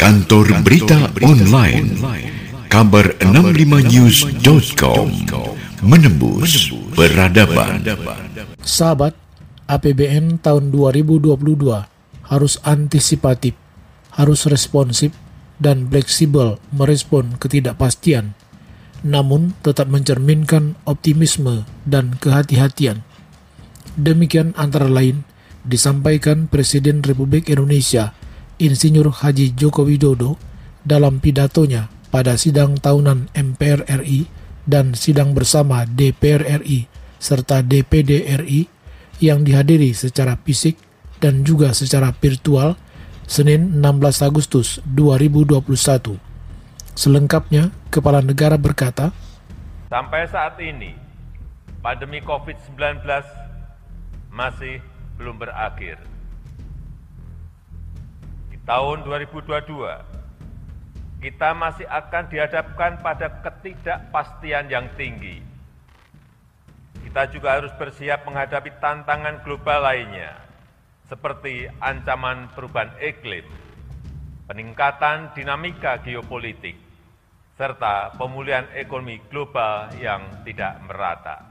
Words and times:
Kantor 0.00 0.64
Berita 0.64 1.12
Online 1.20 1.92
Kabar 2.72 3.20
65news.com 3.20 5.12
Menembus 5.84 6.72
Peradaban. 6.96 7.84
Sahabat, 8.64 9.12
APBN 9.68 10.40
tahun 10.40 10.72
2022 10.72 11.36
harus 12.32 12.56
antisipatif, 12.64 13.52
harus 14.16 14.48
responsif, 14.48 15.12
dan 15.60 15.84
fleksibel 15.92 16.56
merespon 16.72 17.36
ketidakpastian, 17.36 18.32
namun 19.04 19.52
tetap 19.60 19.84
mencerminkan 19.92 20.80
optimisme 20.88 21.68
dan 21.84 22.16
kehati-hatian. 22.16 23.04
Demikian 24.00 24.56
antara 24.56 24.88
lain 24.88 25.28
disampaikan 25.68 26.48
Presiden 26.48 27.04
Republik 27.04 27.52
Indonesia 27.52 28.16
Insinyur 28.60 29.08
Haji 29.08 29.56
Joko 29.56 29.88
Widodo 29.88 30.36
dalam 30.84 31.16
pidatonya 31.16 31.88
pada 32.12 32.36
sidang 32.36 32.76
tahunan 32.76 33.32
MPR 33.32 33.88
RI 34.04 34.28
dan 34.68 34.92
sidang 34.92 35.32
bersama 35.32 35.88
DPR 35.88 36.60
RI 36.60 36.84
serta 37.16 37.64
DPD 37.64 38.28
RI 38.44 38.68
yang 39.24 39.48
dihadiri 39.48 39.96
secara 39.96 40.36
fisik 40.44 40.76
dan 41.24 41.44
juga 41.44 41.72
secara 41.72 42.12
virtual 42.12 42.76
Senin 43.24 43.80
16 43.80 44.26
Agustus 44.26 44.82
2021. 44.90 45.64
Selengkapnya, 46.98 47.70
Kepala 47.88 48.20
Negara 48.20 48.60
berkata, 48.60 49.14
Sampai 49.88 50.26
saat 50.28 50.58
ini, 50.58 50.92
pandemi 51.80 52.20
COVID-19 52.20 53.06
masih 54.34 54.82
belum 55.16 55.38
berakhir 55.38 55.96
tahun 58.68 59.04
2022, 59.04 60.20
kita 61.20 61.52
masih 61.52 61.84
akan 61.84 62.24
dihadapkan 62.32 63.00
pada 63.04 63.28
ketidakpastian 63.44 64.72
yang 64.72 64.88
tinggi. 64.96 65.44
Kita 67.04 67.28
juga 67.28 67.60
harus 67.60 67.72
bersiap 67.76 68.24
menghadapi 68.24 68.70
tantangan 68.80 69.44
global 69.44 69.84
lainnya, 69.84 70.36
seperti 71.10 71.66
ancaman 71.82 72.48
perubahan 72.54 72.94
iklim, 73.02 73.44
peningkatan 74.46 75.34
dinamika 75.34 75.98
geopolitik, 76.00 76.78
serta 77.58 78.14
pemulihan 78.16 78.64
ekonomi 78.72 79.18
global 79.28 79.90
yang 79.98 80.22
tidak 80.46 80.78
merata. 80.86 81.50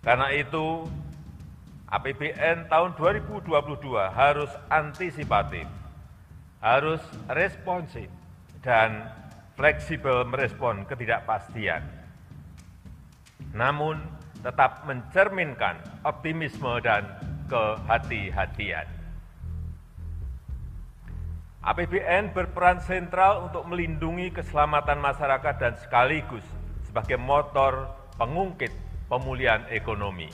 Karena 0.00 0.32
itu, 0.32 0.88
apbn 1.90 2.70
tahun 2.70 2.94
2022 2.94 3.50
harus 4.14 4.50
antisipatif, 4.70 5.66
harus 6.62 7.02
responsif, 7.26 8.06
dan 8.62 9.10
fleksibel 9.58 10.22
merespon 10.22 10.86
ketidakpastian. 10.86 11.82
Namun, 13.50 13.98
tetap 14.40 14.86
mencerminkan 14.86 15.76
optimisme 16.06 16.80
dan 16.80 17.04
kehati-hatian. 17.50 18.86
APBN 21.60 22.32
berperan 22.32 22.80
sentral 22.80 23.52
untuk 23.52 23.68
melindungi 23.68 24.32
keselamatan 24.32 24.96
masyarakat 24.96 25.54
dan 25.60 25.76
sekaligus 25.76 26.46
sebagai 26.88 27.20
motor 27.20 27.92
pengungkit 28.16 28.72
pemulihan 29.12 29.60
ekonomi. 29.68 30.32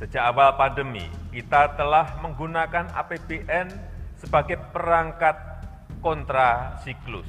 Sejak 0.00 0.32
awal 0.32 0.56
pandemi, 0.56 1.04
kita 1.28 1.76
telah 1.76 2.16
menggunakan 2.24 2.88
APBN 2.96 3.68
sebagai 4.16 4.56
perangkat 4.72 5.36
kontrasiklus, 6.00 7.28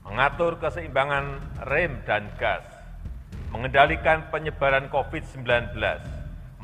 mengatur 0.00 0.56
keseimbangan 0.56 1.44
rem 1.68 2.00
dan 2.08 2.32
gas, 2.40 2.64
mengendalikan 3.52 4.32
penyebaran 4.32 4.88
COVID-19, 4.88 5.76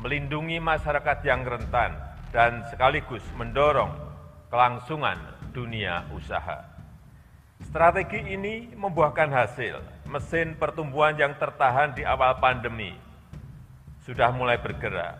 melindungi 0.01 0.57
masyarakat 0.57 1.21
yang 1.21 1.45
rentan, 1.45 1.93
dan 2.33 2.65
sekaligus 2.73 3.21
mendorong 3.37 3.93
kelangsungan 4.49 5.21
dunia 5.53 6.01
usaha. 6.09 6.65
Strategi 7.61 8.25
ini 8.25 8.73
membuahkan 8.73 9.29
hasil, 9.29 9.85
mesin 10.09 10.57
pertumbuhan 10.57 11.13
yang 11.13 11.37
tertahan 11.37 11.93
di 11.93 12.01
awal 12.01 12.41
pandemi 12.41 13.04
sudah 14.05 14.29
mulai 14.29 14.61
bergerak. 14.61 15.17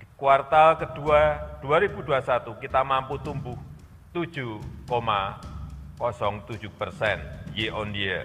Di 0.00 0.08
kuartal 0.16 0.80
kedua 0.80 1.36
2021 1.60 2.56
kita 2.56 2.80
mampu 2.80 3.20
tumbuh 3.20 3.54
7,07 4.16 4.64
persen 6.72 7.20
year 7.52 7.76
on 7.76 7.92
year 7.92 8.24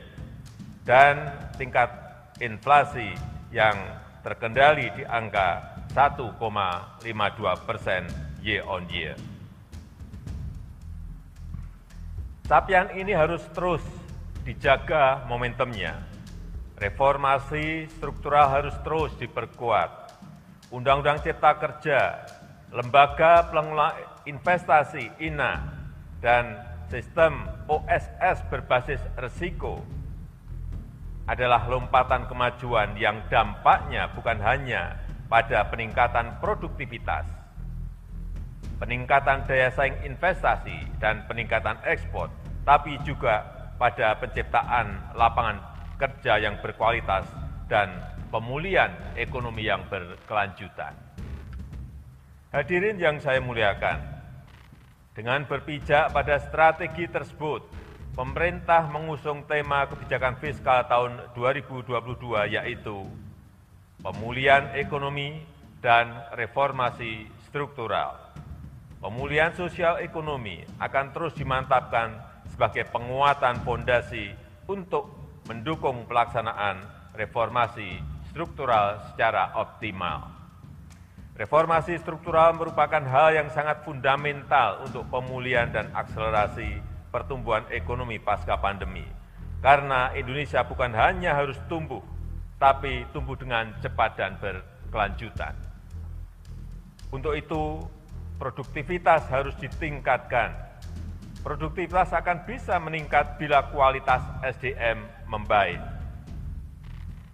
dan 0.88 1.36
tingkat 1.60 1.92
inflasi 2.40 3.12
yang 3.52 3.76
terkendali 4.24 4.88
di 4.96 5.04
angka 5.04 5.76
1,52 5.92 7.68
persen 7.68 8.08
year 8.40 8.64
on 8.64 8.88
year. 8.88 9.20
Capaian 12.48 12.90
ini 12.96 13.14
harus 13.14 13.44
terus 13.54 13.84
dijaga 14.42 15.28
momentumnya 15.30 16.09
Reformasi 16.80 17.92
struktural 17.92 18.48
harus 18.48 18.72
terus 18.88 19.12
diperkuat. 19.20 20.16
Undang-undang 20.72 21.20
Cipta 21.20 21.60
Kerja, 21.60 22.24
Lembaga 22.72 23.52
Pengelola 23.52 24.00
Investasi 24.24 25.12
INA, 25.20 25.60
dan 26.24 26.56
sistem 26.88 27.52
OSS 27.68 28.48
berbasis 28.48 29.04
risiko 29.20 29.84
adalah 31.28 31.68
lompatan 31.68 32.32
kemajuan 32.32 32.96
yang 32.96 33.28
dampaknya 33.28 34.08
bukan 34.16 34.40
hanya 34.40 35.04
pada 35.28 35.68
peningkatan 35.68 36.40
produktivitas, 36.40 37.28
peningkatan 38.80 39.44
daya 39.46 39.68
saing 39.76 40.00
investasi, 40.08 40.88
dan 40.98 41.28
peningkatan 41.28 41.76
ekspor, 41.84 42.32
tapi 42.64 42.96
juga 43.04 43.44
pada 43.76 44.16
penciptaan 44.16 45.14
lapangan 45.14 45.79
kerja 46.00 46.40
yang 46.40 46.64
berkualitas, 46.64 47.28
dan 47.68 47.92
pemulihan 48.32 48.90
ekonomi 49.20 49.68
yang 49.68 49.86
berkelanjutan. 49.92 50.96
Hadirin 52.50 52.98
yang 52.98 53.22
saya 53.22 53.38
muliakan, 53.44 54.02
dengan 55.14 55.44
berpijak 55.46 56.16
pada 56.16 56.40
strategi 56.40 57.06
tersebut, 57.06 57.68
pemerintah 58.16 58.88
mengusung 58.88 59.44
tema 59.46 59.84
kebijakan 59.86 60.40
fiskal 60.40 60.88
tahun 60.88 61.36
2022 61.36 62.56
yaitu 62.56 63.04
pemulihan 64.00 64.72
ekonomi 64.80 65.44
dan 65.84 66.24
reformasi 66.34 67.28
struktural. 67.52 68.16
Pemulihan 69.04 69.52
sosial 69.56 70.00
ekonomi 70.00 70.64
akan 70.80 71.12
terus 71.12 71.36
dimantapkan 71.36 72.16
sebagai 72.52 72.88
penguatan 72.92 73.60
fondasi 73.64 74.32
untuk 74.68 75.19
mendukung 75.50 76.06
pelaksanaan 76.06 76.86
reformasi 77.18 77.98
struktural 78.30 79.02
secara 79.10 79.58
optimal. 79.58 80.30
Reformasi 81.34 81.98
struktural 81.98 82.54
merupakan 82.54 83.02
hal 83.02 83.34
yang 83.34 83.50
sangat 83.50 83.82
fundamental 83.82 84.86
untuk 84.86 85.10
pemulihan 85.10 85.66
dan 85.74 85.90
akselerasi 85.98 86.78
pertumbuhan 87.10 87.66
ekonomi 87.74 88.22
pasca 88.22 88.62
pandemi. 88.62 89.08
Karena 89.58 90.14
Indonesia 90.14 90.62
bukan 90.62 90.94
hanya 90.94 91.34
harus 91.34 91.58
tumbuh, 91.66 92.06
tapi 92.62 93.10
tumbuh 93.10 93.34
dengan 93.34 93.74
cepat 93.82 94.20
dan 94.22 94.38
berkelanjutan. 94.38 95.58
Untuk 97.10 97.34
itu, 97.34 97.82
produktivitas 98.38 99.26
harus 99.34 99.58
ditingkatkan 99.58 100.69
produktivitas 101.44 102.12
akan 102.12 102.44
bisa 102.44 102.76
meningkat 102.80 103.40
bila 103.40 103.72
kualitas 103.72 104.22
SDM 104.44 105.04
membaik. 105.28 105.80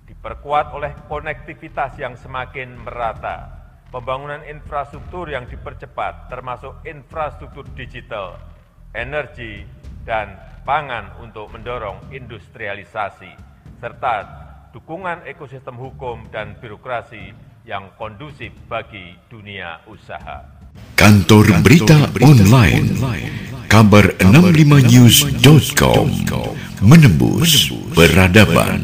Diperkuat 0.05 0.73
oleh 0.73 0.93
konektivitas 1.09 1.97
yang 1.97 2.13
semakin 2.17 2.77
merata, 2.85 3.49
pembangunan 3.89 4.41
infrastruktur 4.45 5.29
yang 5.29 5.49
dipercepat, 5.49 6.29
termasuk 6.29 6.85
infrastruktur 6.85 7.65
digital, 7.73 8.37
energi, 8.93 9.65
dan 10.05 10.37
pangan 10.65 11.17
untuk 11.21 11.49
mendorong 11.49 12.13
industrialisasi, 12.13 13.33
serta 13.81 14.15
dukungan 14.73 15.25
ekosistem 15.25 15.77
hukum 15.77 16.29
dan 16.29 16.57
birokrasi 16.61 17.33
yang 17.65 17.89
kondusif 17.97 18.53
bagi 18.69 19.17
dunia 19.29 19.81
usaha. 19.89 20.45
Kantor 20.95 21.63
Berita 21.63 22.11
Online 22.21 23.44
kabar65news.com 23.69 26.09
menembus 26.81 27.71
peradaban. 27.95 28.83